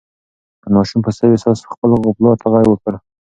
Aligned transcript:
ماشوم 0.73 0.99
په 1.05 1.11
سوې 1.17 1.37
ساه 1.43 1.63
خپل 1.73 1.89
پلار 2.17 2.37
ته 2.41 2.47
غږ 2.53 2.65
وکړ. 2.69 2.93